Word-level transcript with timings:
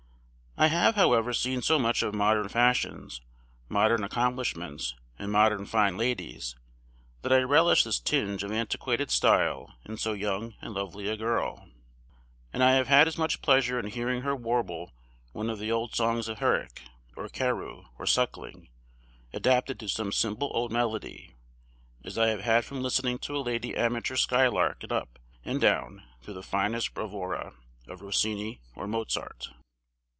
I 0.57 0.67
have, 0.67 0.95
however, 0.95 1.31
seen 1.33 1.61
so 1.63 1.79
much 1.79 2.03
of 2.03 2.13
modern 2.13 2.47
fashions, 2.49 3.21
modern 3.69 4.03
accomplishments, 4.03 4.93
and 5.17 5.31
modern 5.31 5.65
fine 5.65 5.97
ladies, 5.97 6.55
that 7.23 7.31
I 7.31 7.39
relish 7.41 7.83
this 7.83 7.99
tinge 8.01 8.43
of 8.43 8.51
antiquated 8.51 9.09
style 9.11 9.73
in 9.85 9.97
so 9.97 10.11
young 10.11 10.53
and 10.61 10.73
lovely 10.73 11.07
a 11.07 11.15
girl; 11.17 11.67
and 12.53 12.61
I 12.61 12.73
have 12.73 12.89
had 12.89 13.07
as 13.07 13.17
much 13.17 13.41
pleasure 13.41 13.79
in 13.79 13.87
hearing 13.87 14.21
her 14.23 14.35
warble 14.35 14.91
one 15.31 15.49
of 15.49 15.57
the 15.57 15.71
old 15.71 15.95
songs 15.95 16.27
of 16.27 16.39
Herrick, 16.39 16.83
or 17.15 17.27
Carew, 17.29 17.85
or 17.97 18.05
Suckling, 18.05 18.67
adapted 19.33 19.79
to 19.79 19.87
some 19.87 20.11
simple 20.11 20.51
old 20.53 20.71
melody, 20.71 21.33
as 22.03 22.17
I 22.17 22.27
have 22.27 22.41
had 22.41 22.65
from 22.65 22.81
listening 22.83 23.17
to 23.19 23.37
a 23.37 23.41
lady 23.41 23.75
amateur 23.75 24.17
skylark 24.17 24.83
it 24.83 24.91
up 24.91 25.17
and 25.45 25.59
down 25.61 26.03
through 26.21 26.35
the 26.35 26.43
finest 26.43 26.93
bravura 26.93 27.53
of 27.87 28.01
Rossini 28.01 28.59
or 28.75 28.85
Mozart. 28.85 29.47